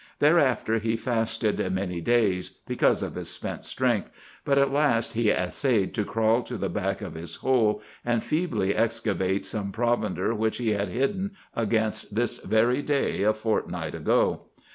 [0.17, 4.09] Thereafter he fasted many days, because of his spent strength,
[4.43, 8.73] but at last he essayed to crawl to the back of his hole and feebly
[8.73, 14.47] excavate some provender which he had hidden against this very day a fortnight ago.